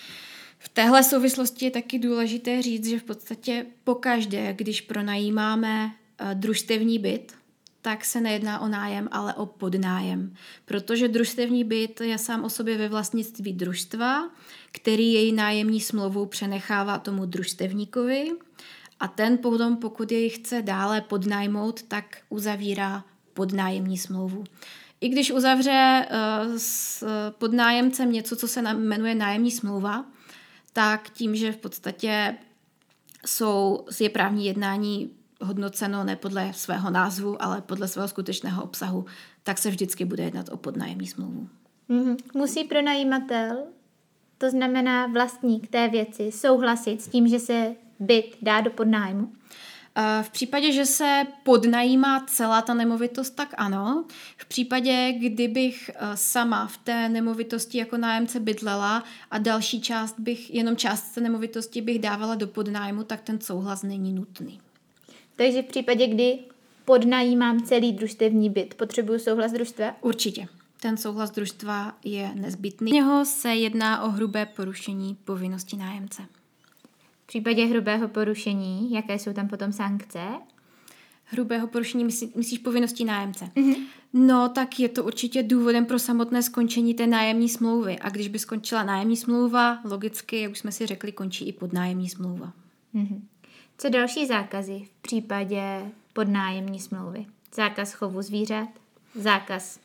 V 0.66 0.70
téhle 0.70 1.04
souvislosti 1.04 1.66
je 1.66 1.72
taky 1.72 2.00
důležité 2.00 2.62
říct, 2.62 2.88
že 2.88 3.00
v 3.00 3.04
podstatě 3.04 3.66
pokaždé, 3.84 4.54
když 4.54 4.82
pronajímáme 4.82 5.92
eh, 6.18 6.36
družstevní 6.36 7.00
byt, 7.00 7.34
tak 7.82 8.06
se 8.06 8.22
nejedná 8.22 8.60
o 8.60 8.68
nájem, 8.68 9.08
ale 9.12 9.34
o 9.34 9.46
podnájem. 9.46 10.34
Protože 10.66 11.08
družstevní 11.08 11.64
byt 11.64 12.02
je 12.02 12.18
sám 12.18 12.44
o 12.44 12.50
sobě 12.50 12.78
ve 12.78 12.90
vlastnictví 12.90 13.54
družstva, 13.54 14.30
který 14.72 15.14
její 15.14 15.32
nájemní 15.32 15.82
smlouvou 15.82 16.26
přenechává 16.26 16.98
tomu 16.98 17.26
družstevníkovi 17.26 18.32
a 19.00 19.08
ten 19.08 19.38
potom, 19.38 19.78
pokud 19.78 20.12
jej 20.12 20.30
chce 20.30 20.62
dále 20.62 21.02
podnajmout, 21.02 21.84
tak 21.84 22.18
uzavírá 22.30 23.04
podnájemní 23.34 23.98
smlouvu. 23.98 24.44
I 25.02 25.10
když 25.10 25.32
uzavře 25.32 26.08
uh, 26.10 26.54
s 26.58 27.04
podnájemcem 27.30 28.12
něco, 28.12 28.36
co 28.36 28.48
se 28.48 28.62
jmenuje 28.62 29.16
nájemní 29.16 29.52
smlouva, 29.52 30.06
tak 30.76 31.10
tím, 31.10 31.36
že 31.36 31.52
v 31.52 31.58
podstatě 31.58 32.36
jsou, 33.26 33.86
je 34.00 34.10
právní 34.10 34.46
jednání 34.46 35.10
hodnoceno 35.42 36.04
ne 36.04 36.16
podle 36.16 36.54
svého 36.54 36.90
názvu, 36.90 37.42
ale 37.42 37.62
podle 37.62 37.88
svého 37.88 38.08
skutečného 38.08 38.64
obsahu, 38.64 39.06
tak 39.44 39.58
se 39.58 39.70
vždycky 39.70 40.06
bude 40.06 40.24
jednat 40.24 40.50
o 40.50 40.58
podnájemní 40.58 41.08
smlouvu. 41.08 41.50
Mm-hmm. 41.90 42.18
Musí 42.34 42.64
pronajímatel, 42.64 43.64
to 44.38 44.50
znamená 44.50 45.08
vlastník 45.08 45.68
té 45.68 45.88
věci, 45.88 46.32
souhlasit 46.32 47.02
s 47.02 47.08
tím, 47.08 47.28
že 47.28 47.40
se 47.40 47.76
byt 48.00 48.38
dá 48.42 48.62
do 48.62 48.72
podnájmu? 48.72 49.32
V 50.22 50.30
případě, 50.30 50.72
že 50.72 50.86
se 50.86 51.24
podnajímá 51.44 52.26
celá 52.28 52.62
ta 52.62 52.74
nemovitost, 52.74 53.30
tak 53.30 53.54
ano. 53.58 54.06
V 54.38 54.46
případě, 54.46 55.14
kdybych 55.20 55.90
eh, 55.90 56.18
sama 56.18 56.68
v 56.68 56.78
té 56.78 57.10
nemovitosti 57.10 57.78
jako 57.78 57.98
nájemce 57.98 58.40
bydlela 58.40 59.04
a 59.32 59.38
další 59.38 59.82
část 59.82 60.20
bych, 60.20 60.54
jenom 60.54 60.76
část 60.76 61.02
té 61.02 61.22
nemovitosti 61.22 61.82
bych 61.82 62.00
dávala 62.00 62.36
do 62.36 62.48
podnájmu, 62.48 63.04
tak 63.04 63.22
ten 63.22 63.42
souhlas 63.42 63.84
není 63.84 64.14
nutný. 64.14 64.60
Takže 65.36 65.62
v 65.62 65.66
případě, 65.66 66.08
kdy 66.08 66.40
podnajímám 66.86 67.62
celý 67.62 67.94
družstevní 67.94 68.50
byt, 68.50 68.74
potřebuju 68.74 69.20
souhlas 69.20 69.52
družstva? 69.52 69.96
Určitě. 70.02 70.48
Ten 70.82 70.98
souhlas 70.98 71.32
družstva 71.32 71.98
je 72.04 72.32
nezbytný. 72.36 72.92
Něho 72.92 73.26
se 73.26 73.56
jedná 73.56 74.04
o 74.04 74.10
hrubé 74.10 74.46
porušení 74.46 75.18
povinnosti 75.26 75.78
nájemce. 75.78 76.22
V 77.26 77.28
případě 77.28 77.66
hrubého 77.66 78.08
porušení, 78.08 78.92
jaké 78.92 79.20
jsou 79.20 79.34
tam 79.34 79.48
potom 79.48 79.72
sankce? 79.72 80.20
Hrubého 81.24 81.68
porušení 81.68 82.04
myslí, 82.04 82.32
myslíš 82.36 82.60
povinností 82.60 83.06
nájemce. 83.06 83.46
Mm-hmm. 83.46 83.84
No, 84.14 84.50
tak 84.50 84.80
je 84.80 84.90
to 84.90 85.04
určitě 85.04 85.44
důvodem 85.44 85.86
pro 85.86 86.00
samotné 86.00 86.44
skončení 86.44 86.94
té 86.94 87.08
nájemní 87.08 87.50
smlouvy. 87.50 88.00
A 88.00 88.10
když 88.10 88.28
by 88.28 88.40
skončila 88.40 88.84
nájemní 88.84 89.18
smlouva, 89.18 89.80
logicky, 89.84 90.42
jak 90.42 90.52
už 90.52 90.60
jsme 90.60 90.72
si 90.72 90.86
řekli, 90.86 91.12
končí 91.12 91.48
i 91.48 91.54
podnájemní 91.54 92.10
smlouva. 92.10 92.54
Mm-hmm. 92.96 93.22
Co 93.78 93.90
další 93.90 94.26
zákazy 94.26 94.82
v 94.86 95.02
případě 95.02 95.92
podnájemní 96.14 96.80
smlouvy? 96.80 97.26
Zákaz 97.56 97.94
chovu 97.94 98.22
zvířat, 98.22 98.70
zákaz 99.16 99.80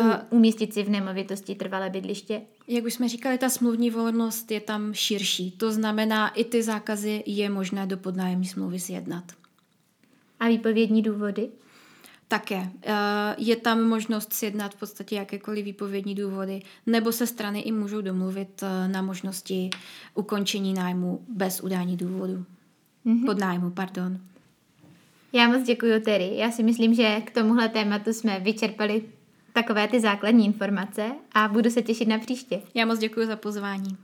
uh, 0.00 0.14
umístit 0.30 0.74
si 0.74 0.82
v 0.82 0.90
nemovitosti 0.90 1.54
trvalé 1.54 1.90
bydliště. 1.90 2.42
Jak 2.68 2.84
už 2.84 2.94
jsme 2.94 3.08
říkali, 3.08 3.38
ta 3.38 3.48
smluvní 3.48 3.90
volnost 3.90 4.50
je 4.50 4.60
tam 4.60 4.94
širší. 4.94 5.50
To 5.50 5.72
znamená, 5.72 6.28
i 6.28 6.44
ty 6.44 6.62
zákazy 6.62 7.22
je 7.26 7.50
možné 7.50 7.86
do 7.86 7.96
podnájemní 7.96 8.46
smlouvy 8.46 8.80
sjednat. 8.80 9.24
A 10.40 10.48
výpovědní 10.48 11.02
důvody? 11.02 11.48
Také. 12.28 12.70
Je 13.38 13.56
tam 13.56 13.82
možnost 13.82 14.32
sjednat 14.32 14.74
v 14.74 14.78
podstatě 14.78 15.16
jakékoliv 15.16 15.64
výpovědní 15.64 16.14
důvody, 16.14 16.62
nebo 16.86 17.12
se 17.12 17.26
strany 17.26 17.60
i 17.60 17.72
můžou 17.72 18.00
domluvit 18.00 18.62
eh, 18.62 18.88
na 18.88 19.02
možnosti 19.02 19.70
ukončení 20.14 20.74
nájmu 20.74 21.24
bez 21.28 21.60
udání 21.60 21.96
důvodu. 21.96 22.44
Mm-hmm. 23.06 23.26
Pod 23.26 23.38
nájmu, 23.38 23.70
pardon. 23.70 24.18
Já 25.32 25.48
moc 25.48 25.62
děkuji, 25.62 26.00
Terry. 26.00 26.36
Já 26.36 26.50
si 26.50 26.62
myslím, 26.62 26.94
že 26.94 27.20
k 27.20 27.30
tomuhle 27.30 27.68
tématu 27.68 28.12
jsme 28.12 28.40
vyčerpali 28.40 29.02
takové 29.54 29.88
ty 29.88 30.00
základní 30.00 30.46
informace 30.46 31.10
a 31.34 31.48
budu 31.48 31.70
se 31.70 31.82
těšit 31.82 32.08
na 32.08 32.18
příště. 32.18 32.62
Já 32.74 32.86
moc 32.86 32.98
děkuji 32.98 33.26
za 33.26 33.36
pozvání. 33.36 33.96